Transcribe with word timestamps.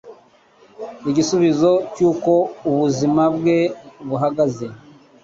igisubizo 1.09 1.71
cy'uko 1.93 2.33
ubuzima 2.69 3.23
bwe 3.35 3.59
buhagaze 4.07 4.67